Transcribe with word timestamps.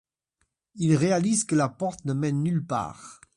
Il 0.77 0.95
réalise 0.95 1.43
que 1.43 1.53
la 1.53 1.69
porte 1.69 2.05
ne 2.05 2.13
mène 2.13 2.41
nulle 2.41 2.65
part. 2.65 3.21